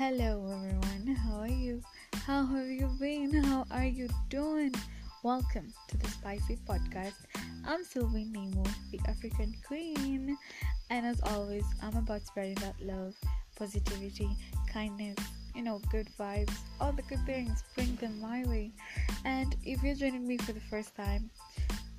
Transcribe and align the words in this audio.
Hello, 0.00 0.42
everyone. 0.50 1.14
How 1.14 1.40
are 1.40 1.46
you? 1.46 1.82
How 2.24 2.46
have 2.46 2.68
you 2.68 2.88
been? 2.98 3.34
How 3.34 3.66
are 3.70 3.84
you 3.84 4.08
doing? 4.30 4.74
Welcome 5.22 5.74
to 5.88 5.98
the 5.98 6.08
Spicy 6.08 6.56
Podcast. 6.66 7.16
I'm 7.66 7.84
Sylvie 7.84 8.24
Nemo, 8.24 8.64
the 8.92 9.00
African 9.06 9.54
Queen, 9.68 10.38
and 10.88 11.04
as 11.04 11.20
always, 11.24 11.64
I'm 11.82 11.94
about 11.98 12.22
spreading 12.22 12.54
that 12.62 12.80
love, 12.80 13.14
positivity, 13.56 14.30
kindness, 14.72 15.18
you 15.54 15.60
know, 15.60 15.82
good 15.92 16.08
vibes, 16.18 16.56
all 16.80 16.92
the 16.92 17.02
good 17.02 17.26
things. 17.26 17.62
Bring 17.74 17.94
them 17.96 18.22
my 18.22 18.42
way. 18.46 18.70
And 19.26 19.54
if 19.66 19.82
you're 19.82 19.94
joining 19.94 20.26
me 20.26 20.38
for 20.38 20.54
the 20.54 20.60
first 20.60 20.96
time, 20.96 21.28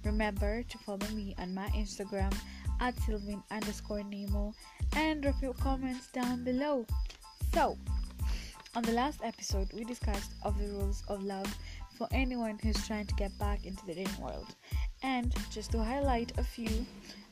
remember 0.03 0.63
to 0.63 0.77
follow 0.79 1.07
me 1.13 1.35
on 1.37 1.53
my 1.53 1.67
Instagram 1.75 2.33
at 2.79 2.99
Sylvin 3.01 3.43
underscore 3.51 4.01
Nemo 4.01 4.55
and 4.95 5.21
drop 5.21 5.39
your 5.39 5.53
comments 5.53 6.07
down 6.07 6.43
below. 6.43 6.87
So, 7.53 7.77
on 8.75 8.83
the 8.83 8.93
last 8.93 9.19
episode, 9.23 9.73
we 9.73 9.83
discussed 9.83 10.31
of 10.43 10.57
the 10.57 10.67
rules 10.67 11.03
of 11.09 11.21
love 11.21 11.53
for 11.97 12.07
anyone 12.11 12.57
who's 12.63 12.87
trying 12.87 13.07
to 13.07 13.15
get 13.15 13.37
back 13.37 13.65
into 13.65 13.85
the 13.85 13.93
dating 13.93 14.21
world. 14.21 14.55
And 15.03 15.35
just 15.51 15.71
to 15.73 15.83
highlight 15.83 16.31
a 16.37 16.43
few, 16.43 16.85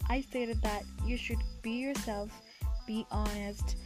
I 0.10 0.20
stated 0.20 0.62
that 0.62 0.84
you 1.06 1.16
should 1.16 1.40
be 1.62 1.72
yourself, 1.72 2.30
be 2.86 3.06
honest, 3.12 3.78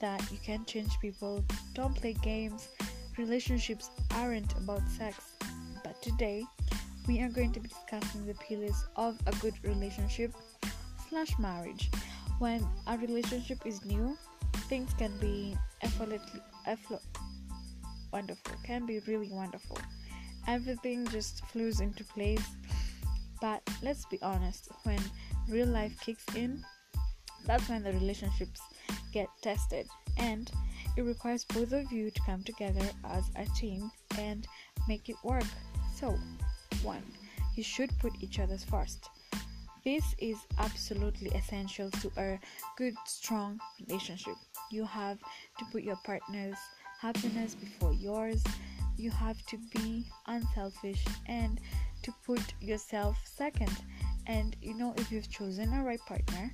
that 0.00 0.22
you 0.30 0.38
can 0.44 0.64
change 0.66 1.00
people, 1.00 1.44
don't 1.74 1.96
play 1.96 2.12
games. 2.22 2.68
Relationships 3.18 3.90
aren't 4.14 4.52
about 4.58 4.88
sex. 4.88 5.32
But 5.82 6.00
today, 6.00 6.44
we 7.08 7.20
are 7.22 7.28
going 7.28 7.52
to 7.52 7.60
be 7.60 7.68
discussing 7.68 8.24
the 8.24 8.34
pillars 8.34 8.84
of 8.94 9.18
a 9.26 9.32
good 9.36 9.54
relationship 9.64 10.32
slash 11.08 11.36
marriage. 11.40 11.90
When 12.38 12.64
a 12.86 12.96
relationship 12.98 13.66
is 13.66 13.84
new, 13.84 14.16
things 14.62 14.92
can 14.94 15.16
be 15.18 15.56
effortlessly 15.82 16.40
effort, 16.66 17.02
wonderful, 18.12 18.54
can 18.64 18.86
be 18.86 19.00
really 19.06 19.30
wonderful. 19.30 19.78
Everything 20.46 21.06
just 21.08 21.44
flows 21.46 21.80
into 21.80 22.04
place. 22.04 22.44
But 23.40 23.62
let's 23.82 24.06
be 24.06 24.20
honest, 24.22 24.68
when 24.84 25.00
real 25.48 25.66
life 25.66 25.98
kicks 26.00 26.24
in, 26.34 26.64
that's 27.46 27.68
when 27.68 27.82
the 27.82 27.92
relationships 27.92 28.60
get 29.12 29.26
tested 29.42 29.86
and 30.16 30.50
it 30.96 31.02
requires 31.02 31.44
both 31.44 31.72
of 31.72 31.90
you 31.90 32.10
to 32.10 32.20
come 32.22 32.42
together 32.44 32.88
as 33.04 33.24
a 33.36 33.46
team 33.56 33.90
and 34.18 34.46
make 34.86 35.08
it 35.08 35.16
work. 35.24 35.44
So, 35.94 36.18
one, 36.82 37.02
you 37.56 37.62
should 37.62 37.90
put 37.98 38.12
each 38.20 38.38
other's 38.38 38.64
first. 38.64 39.08
This 39.84 40.14
is 40.18 40.36
absolutely 40.58 41.30
essential 41.30 41.90
to 41.90 42.12
a 42.16 42.38
good, 42.76 42.94
strong 43.06 43.58
relationship. 43.88 44.36
You 44.72 44.84
have 44.86 45.18
to 45.58 45.64
put 45.70 45.82
your 45.82 45.98
partner's 46.04 46.56
happiness 46.98 47.54
before 47.54 47.92
yours. 47.92 48.42
You 48.96 49.10
have 49.10 49.44
to 49.46 49.58
be 49.74 50.06
unselfish 50.26 51.04
and 51.26 51.60
to 52.02 52.12
put 52.24 52.40
yourself 52.60 53.16
second. 53.24 53.76
And 54.26 54.56
you 54.62 54.74
know, 54.74 54.94
if 54.96 55.12
you've 55.12 55.30
chosen 55.30 55.72
a 55.74 55.84
right 55.84 56.00
partner, 56.06 56.52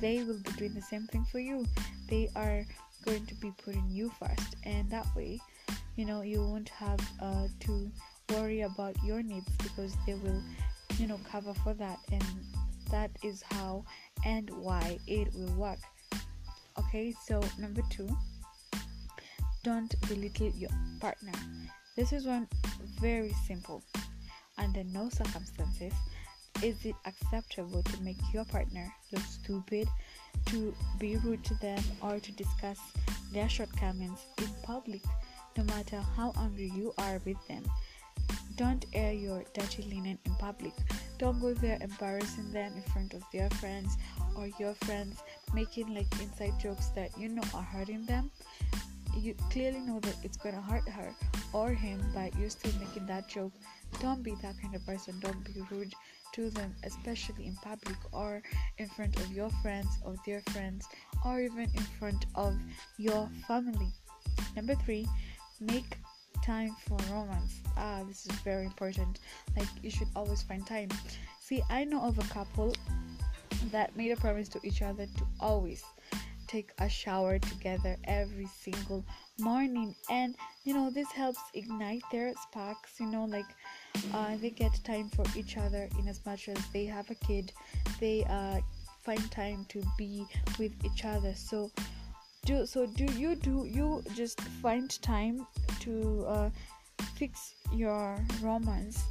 they 0.00 0.24
will 0.24 0.38
be 0.38 0.52
doing 0.52 0.74
the 0.74 0.80
same 0.80 1.06
thing 1.08 1.26
for 1.30 1.38
you. 1.38 1.66
They 2.08 2.30
are 2.34 2.64
going 3.04 3.26
to 3.26 3.34
be 3.34 3.52
putting 3.62 3.88
you 3.90 4.10
first, 4.18 4.56
and 4.64 4.90
that 4.90 5.06
way, 5.14 5.38
you 5.96 6.06
know, 6.06 6.22
you 6.22 6.40
won't 6.40 6.70
have 6.70 7.00
uh, 7.20 7.48
to 7.60 7.90
worry 8.30 8.62
about 8.62 8.96
your 9.04 9.22
needs 9.22 9.50
because 9.58 9.94
they 10.06 10.14
will, 10.14 10.42
you 10.98 11.06
know, 11.06 11.20
cover 11.30 11.52
for 11.54 11.74
that, 11.74 11.98
and 12.10 12.24
that 12.90 13.10
is 13.22 13.42
how 13.50 13.84
and 14.24 14.48
why 14.50 14.98
it 15.06 15.28
will 15.34 15.52
work. 15.54 15.78
Okay, 16.90 17.14
so 17.24 17.40
number 17.56 17.82
two, 17.88 18.08
don't 19.62 19.94
belittle 20.08 20.50
your 20.56 20.70
partner. 21.00 21.30
This 21.94 22.12
is 22.12 22.26
one 22.26 22.48
very 23.00 23.32
simple. 23.46 23.80
Under 24.58 24.82
no 24.82 25.08
circumstances 25.08 25.92
is 26.64 26.84
it 26.84 26.96
acceptable 27.06 27.84
to 27.84 28.02
make 28.02 28.16
your 28.34 28.44
partner 28.44 28.92
look 29.12 29.22
stupid, 29.22 29.86
to 30.46 30.74
be 30.98 31.16
rude 31.18 31.44
to 31.44 31.54
them, 31.60 31.80
or 32.02 32.18
to 32.18 32.32
discuss 32.32 32.80
their 33.32 33.48
shortcomings 33.48 34.26
in 34.38 34.48
public, 34.64 35.02
no 35.56 35.62
matter 35.62 36.00
how 36.16 36.32
angry 36.38 36.72
you 36.74 36.92
are 36.98 37.20
with 37.24 37.38
them? 37.46 37.62
Don't 38.60 38.84
air 38.92 39.14
your 39.14 39.42
dirty 39.54 39.84
linen 39.84 40.18
in 40.26 40.34
public. 40.34 40.74
Don't 41.16 41.40
go 41.40 41.54
there 41.54 41.78
embarrassing 41.80 42.52
them 42.52 42.74
in 42.76 42.82
front 42.92 43.14
of 43.14 43.22
their 43.32 43.48
friends 43.52 43.96
or 44.36 44.50
your 44.58 44.74
friends, 44.84 45.22
making 45.54 45.94
like 45.94 46.12
inside 46.20 46.60
jokes 46.60 46.88
that 46.88 47.08
you 47.16 47.30
know 47.30 47.42
are 47.54 47.62
hurting 47.62 48.04
them. 48.04 48.30
You 49.16 49.34
clearly 49.48 49.80
know 49.80 49.98
that 50.00 50.16
it's 50.22 50.36
gonna 50.36 50.60
hurt 50.60 50.86
her 50.90 51.14
or 51.54 51.70
him, 51.70 52.02
but 52.14 52.36
you're 52.36 52.50
still 52.50 52.78
making 52.78 53.06
that 53.06 53.30
joke. 53.30 53.54
Don't 53.98 54.22
be 54.22 54.34
that 54.42 54.60
kind 54.60 54.74
of 54.74 54.84
person. 54.84 55.18
Don't 55.20 55.42
be 55.42 55.62
rude 55.70 55.94
to 56.34 56.50
them, 56.50 56.74
especially 56.84 57.46
in 57.46 57.56
public 57.62 57.96
or 58.12 58.42
in 58.76 58.90
front 58.90 59.18
of 59.20 59.32
your 59.32 59.48
friends 59.62 59.88
or 60.04 60.16
their 60.26 60.42
friends 60.50 60.86
or 61.24 61.40
even 61.40 61.70
in 61.74 61.86
front 61.98 62.26
of 62.34 62.54
your 62.98 63.26
family. 63.48 63.88
Number 64.54 64.74
three, 64.74 65.06
make 65.60 65.96
time 66.42 66.76
for 66.86 66.98
romance. 67.12 67.60
Ah, 67.76 68.02
this 68.06 68.26
is 68.26 68.32
very 68.40 68.64
important. 68.64 69.20
Like, 69.56 69.68
you 69.82 69.90
should 69.90 70.08
always 70.16 70.42
find 70.42 70.66
time. 70.66 70.88
See, 71.40 71.62
I 71.70 71.84
know 71.84 72.02
of 72.02 72.18
a 72.18 72.28
couple 72.32 72.74
that 73.70 73.94
made 73.96 74.10
a 74.10 74.16
promise 74.16 74.48
to 74.50 74.60
each 74.64 74.82
other 74.82 75.06
to 75.06 75.24
always 75.40 75.84
take 76.46 76.70
a 76.78 76.88
shower 76.88 77.38
together 77.38 77.96
every 78.04 78.46
single 78.46 79.04
morning 79.38 79.94
and 80.10 80.34
you 80.64 80.74
know 80.74 80.90
this 80.90 81.10
helps 81.12 81.38
ignite 81.54 82.02
their 82.10 82.32
sparks 82.42 82.98
you 82.98 83.06
know 83.06 83.24
like 83.24 83.46
uh, 84.12 84.36
they 84.40 84.50
get 84.50 84.72
time 84.82 85.08
for 85.10 85.24
each 85.36 85.56
other 85.56 85.88
in 86.00 86.08
as 86.08 86.24
much 86.26 86.48
as 86.48 86.58
they 86.72 86.84
have 86.84 87.08
a 87.08 87.14
kid 87.14 87.52
they 88.00 88.24
uh, 88.28 88.58
find 89.04 89.30
time 89.30 89.64
to 89.68 89.80
be 89.96 90.26
with 90.58 90.72
each 90.84 91.04
other 91.04 91.32
so 91.36 91.70
do 92.44 92.66
so 92.66 92.86
do 92.86 93.04
you 93.18 93.34
do 93.34 93.66
you 93.70 94.02
just 94.14 94.40
find 94.62 95.00
time 95.02 95.46
to 95.80 96.24
uh, 96.26 96.50
fix 97.16 97.54
your 97.72 98.18
romance 98.42 99.04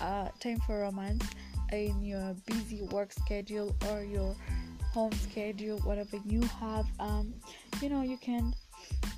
uh, 0.00 0.28
time 0.38 0.58
for 0.66 0.80
romance 0.80 1.24
in 1.72 2.02
your 2.02 2.34
busy 2.46 2.82
work 2.90 3.12
schedule 3.12 3.74
or 3.88 4.02
your 4.02 4.34
home 4.92 5.12
schedule 5.12 5.78
whatever 5.80 6.16
you 6.24 6.42
have? 6.60 6.86
Um 6.98 7.34
you 7.80 7.88
know 7.88 8.02
you 8.02 8.18
can 8.18 8.54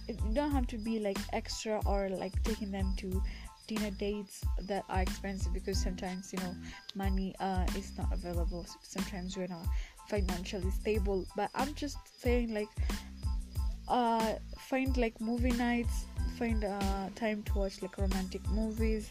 you 0.08 0.16
don't 0.32 0.50
have 0.50 0.66
to 0.68 0.78
be 0.78 0.98
like 0.98 1.18
extra 1.32 1.80
or 1.86 2.08
like 2.08 2.42
taking 2.42 2.70
them 2.70 2.94
to 2.98 3.22
dinner 3.68 3.90
dates 3.90 4.42
that 4.62 4.84
are 4.88 5.02
expensive 5.02 5.52
because 5.52 5.80
sometimes 5.80 6.32
you 6.32 6.38
know 6.40 6.54
money 6.94 7.34
uh 7.40 7.66
is 7.76 7.92
not 7.98 8.12
available. 8.12 8.66
Sometimes 8.82 9.36
we're 9.36 9.46
not 9.48 9.66
financially 10.08 10.70
stable. 10.70 11.26
But 11.36 11.50
i'm 11.54 11.74
just 11.74 11.96
saying 12.20 12.52
like 12.52 12.68
uh 13.92 14.34
find 14.58 14.96
like 14.96 15.20
movie 15.20 15.52
nights 15.52 16.06
find 16.38 16.64
uh 16.64 17.08
time 17.14 17.42
to 17.42 17.52
watch 17.58 17.82
like 17.82 17.96
romantic 17.98 18.40
movies 18.48 19.10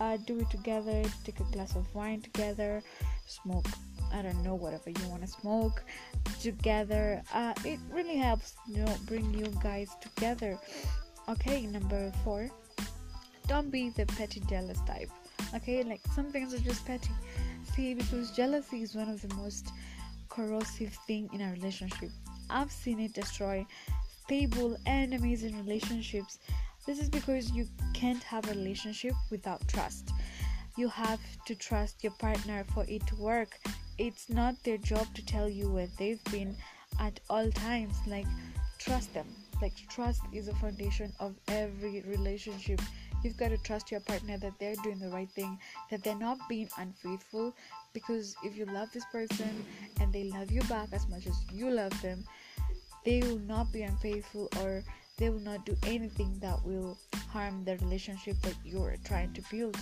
uh 0.00 0.16
do 0.26 0.40
it 0.40 0.50
together 0.50 1.02
take 1.24 1.38
a 1.40 1.44
glass 1.52 1.76
of 1.76 1.84
wine 1.94 2.20
together 2.22 2.82
smoke 3.26 3.66
I 4.14 4.22
don't 4.22 4.42
know 4.44 4.54
whatever 4.54 4.90
you 4.90 5.08
want 5.08 5.22
to 5.22 5.28
smoke 5.28 5.82
together. 6.40 7.20
Uh, 7.32 7.52
it 7.64 7.80
really 7.90 8.16
helps 8.16 8.54
you 8.68 8.84
know 8.84 8.94
bring 9.06 9.34
you 9.34 9.46
guys 9.60 9.90
together. 10.00 10.56
Okay, 11.28 11.66
number 11.66 12.12
four. 12.22 12.48
Don't 13.48 13.70
be 13.70 13.90
the 13.90 14.06
petty 14.06 14.40
jealous 14.48 14.78
type. 14.86 15.10
Okay, 15.54 15.82
like 15.82 16.00
some 16.14 16.30
things 16.30 16.54
are 16.54 16.60
just 16.60 16.86
petty. 16.86 17.10
See, 17.74 17.94
because 17.94 18.30
jealousy 18.30 18.82
is 18.82 18.94
one 18.94 19.08
of 19.08 19.20
the 19.20 19.34
most 19.34 19.72
corrosive 20.28 20.94
thing 21.06 21.28
in 21.32 21.40
a 21.40 21.50
relationship. 21.50 22.10
I've 22.48 22.70
seen 22.70 23.00
it 23.00 23.14
destroy 23.14 23.66
stable 24.24 24.76
and 24.86 25.12
amazing 25.12 25.54
relationships. 25.58 26.38
This 26.86 26.98
is 26.98 27.10
because 27.10 27.50
you 27.50 27.66
can't 27.92 28.22
have 28.22 28.46
a 28.46 28.54
relationship 28.54 29.12
without 29.30 29.66
trust. 29.68 30.12
You 30.76 30.88
have 30.88 31.20
to 31.46 31.54
trust 31.54 32.02
your 32.02 32.12
partner 32.12 32.64
for 32.74 32.84
it 32.88 33.06
to 33.08 33.16
work. 33.16 33.58
It's 33.98 34.30
not 34.30 34.54
their 34.64 34.78
job 34.78 35.06
to 35.14 35.24
tell 35.24 35.48
you 35.48 35.70
where 35.70 35.88
they've 35.98 36.24
been 36.24 36.56
at 36.98 37.20
all 37.28 37.50
times. 37.50 37.96
Like 38.06 38.26
trust 38.78 39.12
them. 39.12 39.26
Like 39.60 39.74
trust 39.88 40.22
is 40.32 40.48
a 40.48 40.54
foundation 40.54 41.12
of 41.20 41.34
every 41.48 42.02
relationship. 42.06 42.80
You've 43.22 43.36
got 43.36 43.48
to 43.48 43.58
trust 43.58 43.90
your 43.90 44.00
partner 44.00 44.38
that 44.38 44.58
they're 44.58 44.74
doing 44.82 44.98
the 44.98 45.08
right 45.08 45.30
thing 45.30 45.58
that 45.90 46.02
they're 46.02 46.18
not 46.18 46.38
being 46.48 46.68
unfaithful. 46.78 47.54
Because 47.92 48.36
if 48.42 48.56
you 48.56 48.64
love 48.66 48.88
this 48.92 49.04
person 49.12 49.64
and 50.00 50.12
they 50.12 50.24
love 50.24 50.50
you 50.50 50.62
back 50.62 50.88
as 50.92 51.08
much 51.08 51.26
as 51.26 51.36
you 51.52 51.70
love 51.70 52.00
them 52.02 52.24
they 53.04 53.20
will 53.20 53.40
not 53.40 53.72
be 53.72 53.82
unfaithful 53.82 54.48
or 54.60 54.82
they 55.18 55.30
will 55.30 55.40
not 55.40 55.64
do 55.64 55.76
anything 55.86 56.36
that 56.40 56.64
will 56.64 56.98
harm 57.28 57.64
the 57.64 57.76
relationship 57.78 58.36
that 58.42 58.56
you're 58.64 58.96
trying 59.04 59.32
to 59.34 59.42
build. 59.50 59.76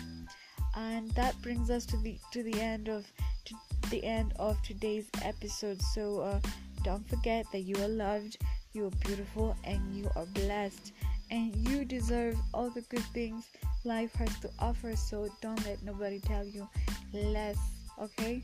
And 0.76 1.10
that 1.12 1.40
brings 1.42 1.70
us 1.70 1.84
to 1.86 1.96
the 1.98 2.18
to 2.32 2.42
the 2.42 2.60
end 2.60 2.88
of 2.88 3.06
to 3.44 3.54
the 3.90 4.04
end 4.04 4.32
of 4.38 4.60
today's 4.62 5.08
episode. 5.22 5.80
So 5.82 6.20
uh, 6.20 6.40
don't 6.82 7.06
forget 7.08 7.46
that 7.52 7.60
you 7.60 7.76
are 7.76 7.88
loved 7.88 8.38
you're 8.72 8.90
beautiful 9.04 9.56
and 9.64 9.94
you 9.94 10.10
are 10.16 10.26
blessed. 10.26 10.92
And 11.30 11.54
you 11.68 11.84
deserve 11.84 12.36
all 12.52 12.68
the 12.70 12.82
good 12.82 13.04
things 13.14 13.48
life 13.84 14.14
has 14.14 14.38
to 14.40 14.50
offer. 14.58 14.94
So 14.96 15.28
don't 15.40 15.64
let 15.66 15.82
nobody 15.82 16.20
tell 16.20 16.44
you 16.44 16.68
less 17.12 17.58
okay? 18.00 18.42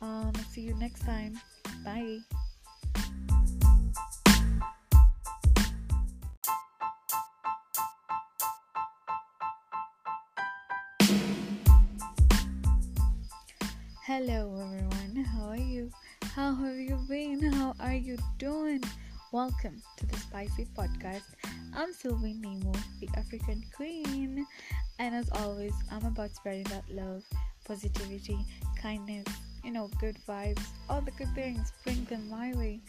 Um 0.00 0.32
see 0.50 0.62
you 0.62 0.74
next 0.74 1.00
time. 1.04 1.40
Bye 1.84 2.18
Hello 14.08 14.58
everyone, 14.58 15.22
how 15.22 15.48
are 15.50 15.56
you? 15.58 15.90
How 16.22 16.54
have 16.54 16.76
you 16.76 16.98
been? 17.10 17.42
How 17.52 17.74
are 17.78 17.92
you 17.92 18.16
doing? 18.38 18.82
Welcome 19.32 19.82
to 19.98 20.06
the 20.06 20.16
Spicy 20.16 20.66
Podcast. 20.74 21.24
I'm 21.76 21.92
Sylvie 21.92 22.32
Nemo, 22.32 22.72
the 23.02 23.10
African 23.18 23.62
Queen, 23.76 24.46
and 24.98 25.14
as 25.14 25.28
always, 25.32 25.74
I'm 25.92 26.06
about 26.06 26.30
spreading 26.30 26.64
that 26.70 26.84
love, 26.90 27.22
positivity, 27.66 28.38
kindness, 28.80 29.26
you 29.62 29.72
know, 29.72 29.90
good 30.00 30.16
vibes, 30.26 30.64
all 30.88 31.02
the 31.02 31.10
good 31.10 31.34
things, 31.34 31.70
bring 31.84 32.02
them 32.04 32.30
my 32.30 32.54
way. 32.54 32.80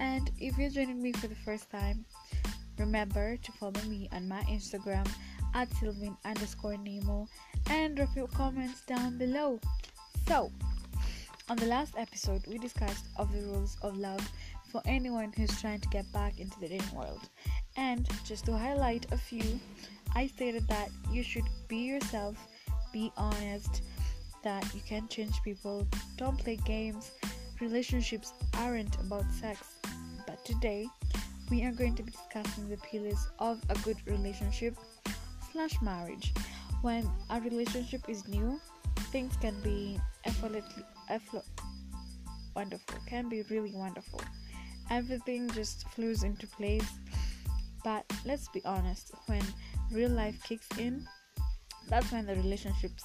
And 0.00 0.28
if 0.40 0.58
you're 0.58 0.70
joining 0.70 1.00
me 1.00 1.12
for 1.12 1.28
the 1.28 1.36
first 1.36 1.70
time, 1.70 2.04
remember 2.78 3.36
to 3.36 3.52
follow 3.52 3.80
me 3.86 4.08
on 4.10 4.26
my 4.26 4.42
Instagram 4.50 5.06
at 5.54 5.72
Sylvin 5.76 6.16
underscore 6.24 6.76
Nemo 6.78 7.28
and 7.70 7.94
drop 7.94 8.16
your 8.16 8.26
comments 8.26 8.80
down 8.86 9.18
below. 9.18 9.60
So, 10.26 10.50
on 11.50 11.58
the 11.58 11.66
last 11.66 11.94
episode, 11.98 12.46
we 12.46 12.56
discussed 12.56 13.06
of 13.16 13.30
the 13.30 13.42
rules 13.42 13.76
of 13.82 13.98
love 13.98 14.26
for 14.72 14.80
anyone 14.86 15.32
who's 15.36 15.60
trying 15.60 15.80
to 15.80 15.88
get 15.88 16.10
back 16.12 16.40
into 16.40 16.58
the 16.60 16.68
dating 16.68 16.96
world. 16.96 17.28
And 17.76 18.08
just 18.24 18.46
to 18.46 18.56
highlight 18.56 19.06
a 19.12 19.18
few, 19.18 19.60
I 20.14 20.26
stated 20.28 20.66
that 20.68 20.88
you 21.12 21.22
should 21.22 21.44
be 21.68 21.76
yourself, 21.76 22.36
be 22.90 23.12
honest, 23.18 23.82
that 24.42 24.64
you 24.74 24.80
can 24.88 25.08
change 25.08 25.42
people, 25.42 25.86
don't 26.16 26.38
play 26.38 26.56
games. 26.56 27.12
Relationships 27.60 28.32
aren't 28.56 28.94
about 29.00 29.30
sex. 29.30 29.76
But 30.26 30.42
today, 30.46 30.86
we 31.50 31.64
are 31.64 31.72
going 31.72 31.94
to 31.96 32.02
be 32.02 32.12
discussing 32.12 32.70
the 32.70 32.78
pillars 32.78 33.28
of 33.38 33.60
a 33.68 33.74
good 33.80 33.98
relationship 34.06 34.74
slash 35.52 35.80
marriage. 35.82 36.32
When 36.80 37.06
a 37.28 37.40
relationship 37.40 38.08
is 38.08 38.26
new, 38.26 38.58
things 39.14 39.36
can 39.36 39.54
be 39.60 39.96
effortlessly 40.24 40.82
effort, 41.08 41.44
wonderful 42.56 42.98
can 43.06 43.28
be 43.28 43.42
really 43.42 43.72
wonderful. 43.72 44.20
Everything 44.90 45.48
just 45.50 45.88
flows 45.90 46.24
into 46.24 46.48
place. 46.48 46.98
But 47.84 48.04
let's 48.24 48.48
be 48.48 48.60
honest 48.64 49.12
when 49.26 49.42
real 49.92 50.10
life 50.10 50.42
kicks 50.42 50.66
in 50.78 51.06
that's 51.88 52.10
when 52.10 52.26
the 52.26 52.34
relationships 52.34 53.04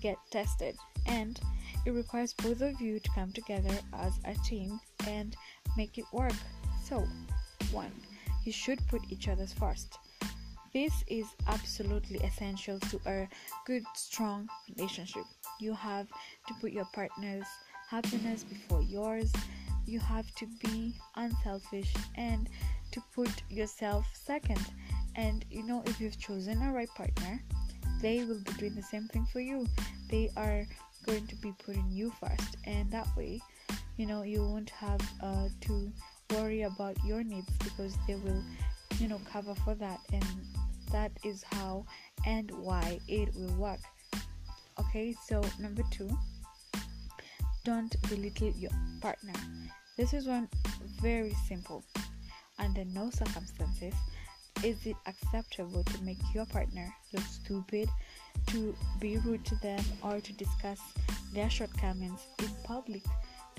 get 0.00 0.16
tested. 0.30 0.76
And 1.06 1.38
it 1.84 1.90
requires 1.90 2.32
both 2.32 2.62
of 2.62 2.80
you 2.80 2.98
to 2.98 3.10
come 3.10 3.30
together 3.32 3.76
as 3.92 4.18
a 4.24 4.32
team 4.46 4.80
and 5.06 5.36
make 5.76 5.98
it 5.98 6.06
work. 6.10 6.40
So 6.82 7.06
one 7.70 7.92
you 8.46 8.52
should 8.52 8.80
put 8.88 9.02
each 9.10 9.28
other's 9.28 9.52
first. 9.52 9.98
This 10.72 11.04
is 11.08 11.26
absolutely 11.48 12.18
essential 12.20 12.78
to 12.78 13.00
a 13.04 13.28
good 13.66 13.82
strong 13.94 14.48
relationship 14.74 15.24
you 15.60 15.74
have 15.74 16.08
to 16.48 16.54
put 16.60 16.72
your 16.72 16.86
partner's 16.94 17.46
happiness 17.88 18.44
before 18.44 18.82
yours. 18.82 19.32
You 19.86 19.98
have 20.00 20.32
to 20.36 20.46
be 20.64 20.94
unselfish 21.16 21.92
and 22.16 22.48
to 22.92 23.02
put 23.14 23.30
yourself 23.48 24.06
second. 24.14 24.64
And 25.16 25.44
you 25.50 25.62
know, 25.64 25.82
if 25.86 26.00
you've 26.00 26.18
chosen 26.18 26.62
a 26.62 26.72
right 26.72 26.88
partner, 26.96 27.42
they 28.00 28.24
will 28.24 28.40
be 28.40 28.52
doing 28.52 28.74
the 28.74 28.82
same 28.82 29.08
thing 29.08 29.26
for 29.32 29.40
you. 29.40 29.66
They 30.08 30.30
are 30.36 30.64
going 31.06 31.26
to 31.26 31.36
be 31.36 31.52
putting 31.64 31.88
you 31.90 32.12
first, 32.20 32.56
and 32.64 32.90
that 32.90 33.06
way, 33.16 33.40
you 33.96 34.06
know, 34.06 34.22
you 34.22 34.42
won't 34.42 34.70
have 34.70 35.00
uh, 35.22 35.48
to 35.62 35.92
worry 36.34 36.62
about 36.62 36.96
your 37.04 37.22
needs 37.22 37.50
because 37.58 37.96
they 38.06 38.14
will, 38.14 38.42
you 38.98 39.08
know, 39.08 39.20
cover 39.30 39.54
for 39.56 39.74
that, 39.74 40.00
and 40.12 40.24
that 40.92 41.12
is 41.24 41.44
how 41.52 41.84
and 42.26 42.50
why 42.50 42.98
it 43.08 43.34
will 43.34 43.54
work. 43.54 43.80
Okay, 44.78 45.14
so 45.26 45.42
number 45.58 45.82
two, 45.90 46.08
don't 47.64 47.94
belittle 48.08 48.52
your 48.56 48.70
partner. 49.00 49.34
This 49.96 50.14
is 50.14 50.26
one 50.26 50.48
very 51.00 51.34
simple. 51.46 51.84
Under 52.58 52.84
no 52.86 53.10
circumstances 53.10 53.94
is 54.64 54.84
it 54.84 54.96
acceptable 55.06 55.82
to 55.84 56.02
make 56.02 56.18
your 56.34 56.46
partner 56.46 56.92
look 57.12 57.24
stupid, 57.24 57.88
to 58.48 58.74
be 58.98 59.16
rude 59.18 59.44
to 59.46 59.54
them, 59.56 59.82
or 60.02 60.20
to 60.20 60.32
discuss 60.34 60.80
their 61.32 61.48
shortcomings 61.48 62.26
in 62.38 62.48
public, 62.64 63.02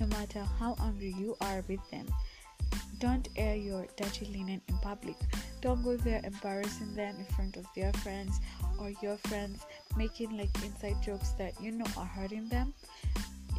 no 0.00 0.06
matter 0.06 0.44
how 0.58 0.76
angry 0.80 1.14
you 1.18 1.36
are 1.40 1.64
with 1.68 1.80
them. 1.90 2.06
Don't 2.98 3.28
air 3.36 3.56
your 3.56 3.86
dirty 3.96 4.26
linen 4.26 4.60
in 4.68 4.78
public. 4.78 5.16
Don't 5.60 5.82
go 5.82 5.96
there 5.96 6.20
embarrassing 6.22 6.94
them 6.94 7.16
in 7.18 7.24
front 7.34 7.56
of 7.56 7.66
their 7.74 7.92
friends 7.94 8.38
or 8.78 8.92
your 9.02 9.16
friends, 9.16 9.66
making 9.96 10.36
like 10.36 10.50
inside 10.64 10.96
jokes 11.02 11.30
that 11.38 11.52
you 11.60 11.70
know 11.72 11.86
are 11.96 12.06
hurting 12.06 12.48
them 12.48 12.72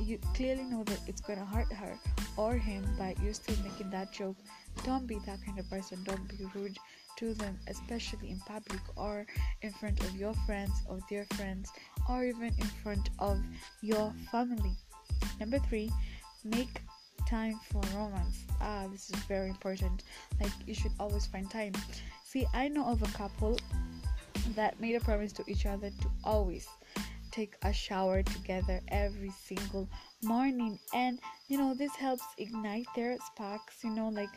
you 0.01 0.17
clearly 0.33 0.63
know 0.63 0.83
that 0.83 0.99
it's 1.07 1.21
gonna 1.21 1.45
hurt 1.45 1.71
her 1.71 1.97
or 2.37 2.53
him, 2.53 2.83
but 2.97 3.19
you're 3.21 3.33
still 3.33 3.55
making 3.63 3.89
that 3.91 4.11
joke. 4.11 4.35
Don't 4.83 5.07
be 5.07 5.19
that 5.25 5.43
kind 5.45 5.59
of 5.59 5.69
person. 5.69 6.03
Don't 6.03 6.27
be 6.27 6.45
rude 6.53 6.77
to 7.17 7.33
them, 7.35 7.57
especially 7.67 8.31
in 8.31 8.39
public 8.39 8.81
or 8.95 9.25
in 9.61 9.71
front 9.73 9.99
of 10.01 10.15
your 10.15 10.33
friends 10.45 10.71
or 10.89 10.99
their 11.09 11.25
friends 11.35 11.71
or 12.09 12.25
even 12.25 12.51
in 12.57 12.67
front 12.83 13.09
of 13.19 13.39
your 13.81 14.13
family. 14.31 14.71
Number 15.39 15.59
three, 15.59 15.91
make 16.43 16.81
time 17.27 17.59
for 17.71 17.81
romance. 17.95 18.45
Ah, 18.59 18.85
this 18.91 19.09
is 19.09 19.19
very 19.25 19.49
important. 19.49 20.03
Like, 20.41 20.51
you 20.65 20.73
should 20.73 20.91
always 20.99 21.27
find 21.27 21.49
time. 21.49 21.73
See, 22.23 22.45
I 22.53 22.67
know 22.67 22.85
of 22.85 23.01
a 23.03 23.17
couple 23.17 23.59
that 24.55 24.79
made 24.79 24.95
a 24.95 24.99
promise 24.99 25.31
to 25.33 25.43
each 25.47 25.65
other 25.65 25.89
to 25.89 26.07
always 26.23 26.67
take 27.31 27.55
a 27.63 27.73
shower 27.73 28.21
together 28.21 28.79
every 28.89 29.31
single 29.31 29.89
morning. 30.23 30.79
And 30.93 31.19
you 31.47 31.57
know 31.57 31.73
this 31.73 31.95
helps 31.95 32.23
ignite 32.37 32.85
their 32.95 33.17
sparks 33.31 33.83
you 33.83 33.89
know 33.89 34.09
like 34.09 34.29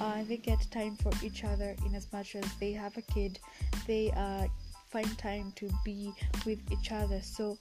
uh, 0.00 0.22
they 0.28 0.36
get 0.36 0.60
time 0.70 0.96
for 0.96 1.12
each 1.22 1.44
other 1.44 1.74
in 1.86 1.94
as 1.94 2.12
much 2.12 2.36
as 2.36 2.44
they 2.60 2.72
have 2.72 2.96
a 2.96 3.02
kid. 3.02 3.38
They 3.86 4.12
uh, 4.16 4.46
find 4.90 5.18
time 5.18 5.52
to 5.56 5.70
be 5.84 6.12
with 6.44 6.60
each 6.70 6.92
other. 6.92 7.20
So 7.22 7.58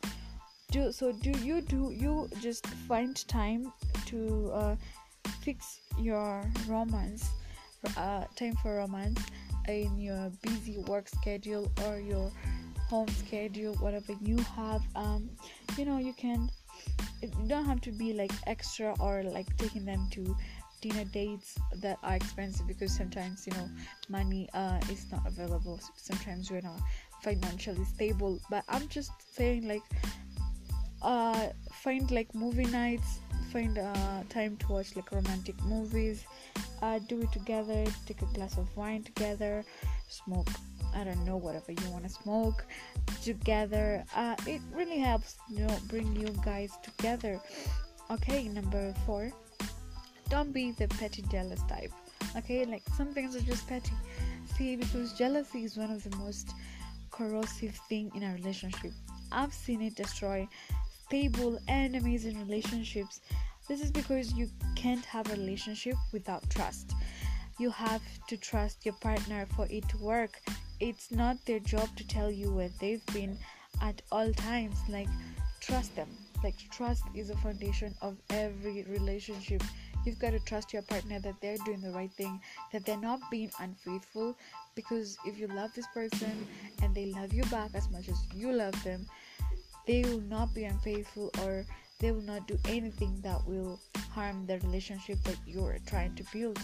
do 0.71 0.91
so 0.91 1.11
do 1.11 1.31
you 1.39 1.61
do 1.61 1.91
you 1.91 2.29
just 2.41 2.65
find 2.87 3.15
time 3.27 3.71
to 4.07 4.51
uh, 4.53 4.75
fix 5.41 5.79
your 5.97 6.43
romance 6.67 7.29
uh, 7.97 8.25
time 8.35 8.55
for 8.61 8.77
romance 8.77 9.19
in 9.67 9.97
your 9.99 10.31
busy 10.41 10.77
work 10.87 11.07
schedule 11.07 11.71
or 11.85 11.99
your 11.99 12.31
home 12.89 13.07
schedule 13.07 13.73
whatever 13.75 14.13
you 14.21 14.37
have 14.55 14.81
um 14.95 15.29
you 15.77 15.85
know 15.85 15.97
you 15.97 16.13
can 16.13 16.49
you 17.21 17.29
don't 17.47 17.65
have 17.65 17.81
to 17.81 17.91
be 17.91 18.13
like 18.13 18.31
extra 18.45 18.93
or 18.99 19.23
like 19.23 19.55
taking 19.57 19.85
them 19.85 20.07
to 20.11 20.35
dinner 20.81 21.05
dates 21.05 21.57
that 21.77 21.97
are 22.03 22.15
expensive 22.15 22.67
because 22.67 22.95
sometimes 22.95 23.47
you 23.47 23.53
know 23.53 23.67
money 24.09 24.47
uh 24.53 24.79
is 24.91 25.05
not 25.11 25.25
available. 25.25 25.79
Sometimes 25.95 26.51
we're 26.51 26.61
not 26.61 26.79
financially 27.23 27.85
stable. 27.85 28.39
But 28.49 28.63
i'm 28.69 28.87
just 28.87 29.11
saying 29.33 29.67
like 29.67 29.81
uh 31.01 31.47
find 31.71 32.11
like 32.11 32.33
movie 32.35 32.65
nights 32.65 33.19
find 33.55 33.77
uh 33.77 34.21
time 34.27 34.57
to 34.57 34.67
watch 34.67 34.95
like 34.97 35.09
romantic 35.13 35.55
movies 35.63 36.25
uh 36.81 36.99
do 37.07 37.21
it 37.21 37.31
together 37.31 37.85
take 38.05 38.21
a 38.21 38.29
glass 38.33 38.57
of 38.57 38.67
wine 38.75 39.01
together 39.01 39.63
smoke 40.09 40.49
I 40.95 41.03
don't 41.03 41.25
know, 41.25 41.35
whatever 41.35 41.73
you 41.73 41.89
want 41.91 42.05
to 42.05 42.09
smoke 42.09 42.65
together. 43.21 44.05
Uh, 44.15 44.35
it 44.47 44.61
really 44.73 44.97
helps, 44.97 45.35
you 45.49 45.59
know, 45.59 45.77
bring 45.87 46.15
you 46.15 46.27
guys 46.43 46.71
together. 46.81 47.39
Okay, 48.09 48.47
number 48.47 48.93
four, 49.05 49.31
don't 50.29 50.53
be 50.53 50.71
the 50.71 50.87
petty 50.87 51.23
jealous 51.29 51.61
type. 51.63 51.91
Okay, 52.37 52.63
like 52.65 52.83
some 52.95 53.13
things 53.13 53.35
are 53.35 53.41
just 53.41 53.67
petty. 53.67 53.91
See, 54.57 54.77
because 54.77 55.11
jealousy 55.13 55.65
is 55.65 55.75
one 55.75 55.91
of 55.91 56.01
the 56.09 56.15
most 56.15 56.53
corrosive 57.11 57.75
thing 57.89 58.09
in 58.15 58.23
a 58.23 58.33
relationship. 58.33 58.91
I've 59.31 59.53
seen 59.53 59.81
it 59.81 59.95
destroy 59.95 60.47
stable 61.05 61.59
and 61.67 61.95
amazing 61.95 62.39
relationships. 62.39 63.19
This 63.67 63.81
is 63.81 63.91
because 63.91 64.33
you 64.33 64.47
can't 64.75 65.03
have 65.05 65.31
a 65.31 65.35
relationship 65.35 65.95
without 66.11 66.47
trust. 66.49 66.93
You 67.57 67.71
have 67.71 68.03
to 68.27 68.37
trust 68.37 68.85
your 68.85 68.93
partner 68.95 69.47
for 69.55 69.65
it 69.71 69.89
to 69.89 69.97
work. 69.97 70.39
It's 70.79 71.11
not 71.11 71.43
their 71.45 71.59
job 71.59 71.89
to 71.95 72.07
tell 72.07 72.29
you 72.29 72.51
where 72.51 72.69
they've 72.79 73.05
been 73.07 73.37
at 73.81 74.01
all 74.11 74.31
times. 74.33 74.77
Like 74.87 75.09
trust 75.61 75.95
them. 75.95 76.09
Like 76.43 76.57
trust 76.69 77.03
is 77.15 77.31
a 77.31 77.37
foundation 77.37 77.95
of 78.01 78.17
every 78.29 78.83
relationship. 78.83 79.63
You've 80.05 80.19
got 80.19 80.31
to 80.31 80.39
trust 80.41 80.71
your 80.71 80.83
partner 80.83 81.19
that 81.21 81.41
they're 81.41 81.57
doing 81.65 81.81
the 81.81 81.89
right 81.91 82.11
thing 82.11 82.39
that 82.71 82.85
they're 82.85 82.97
not 82.97 83.19
being 83.31 83.49
unfaithful. 83.59 84.37
Because 84.75 85.17
if 85.25 85.39
you 85.39 85.47
love 85.47 85.71
this 85.73 85.87
person 85.91 86.45
and 86.83 86.93
they 86.93 87.07
love 87.07 87.33
you 87.33 87.43
back 87.45 87.71
as 87.73 87.89
much 87.89 88.09
as 88.09 88.21
you 88.35 88.51
love 88.51 88.75
them 88.83 89.07
they 89.87 90.01
will 90.03 90.21
not 90.21 90.53
be 90.53 90.65
unfaithful 90.65 91.29
or 91.43 91.65
they 91.99 92.11
will 92.11 92.21
not 92.21 92.47
do 92.47 92.57
anything 92.65 93.19
that 93.21 93.45
will 93.47 93.79
harm 94.11 94.45
the 94.45 94.59
relationship 94.59 95.17
that 95.23 95.37
you're 95.45 95.77
trying 95.85 96.15
to 96.15 96.23
build. 96.33 96.59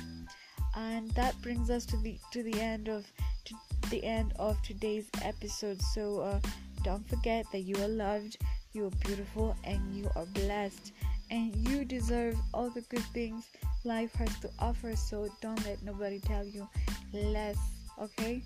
And 0.75 1.11
that 1.11 1.39
brings 1.41 1.69
us 1.69 1.85
to 1.87 1.97
the 1.97 2.17
to 2.31 2.43
the 2.43 2.59
end 2.59 2.87
of 2.87 3.11
to 3.45 3.55
the 3.89 4.03
end 4.03 4.33
of 4.37 4.61
today's 4.61 5.09
episode. 5.21 5.81
So 5.81 6.19
uh, 6.19 6.39
don't 6.83 7.07
forget 7.09 7.45
that 7.51 7.61
you 7.61 7.75
are 7.83 7.89
loved 7.89 8.37
you 8.73 8.87
are 8.87 9.05
beautiful 9.05 9.55
and 9.63 9.93
you 9.93 10.09
are 10.15 10.25
blessed. 10.25 10.93
And 11.29 11.55
you 11.67 11.85
deserve 11.85 12.37
all 12.53 12.69
the 12.69 12.81
good 12.81 13.05
things 13.13 13.45
life 13.83 14.13
has 14.15 14.37
to 14.39 14.49
offer. 14.59 14.95
So 14.95 15.29
don't 15.41 15.63
let 15.65 15.81
nobody 15.83 16.19
tell 16.19 16.45
you 16.45 16.67
less 17.13 17.57
okay? 18.01 18.43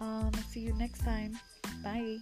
Um 0.00 0.32
see 0.50 0.60
you 0.60 0.72
next 0.74 1.00
time. 1.00 1.38
Bye 1.82 2.18